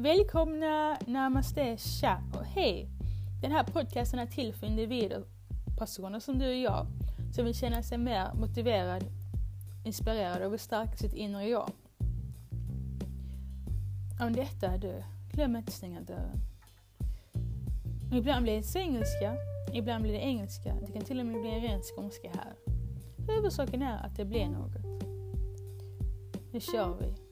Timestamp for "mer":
7.98-8.34